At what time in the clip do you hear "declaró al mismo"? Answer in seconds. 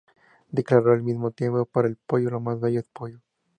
0.49-1.29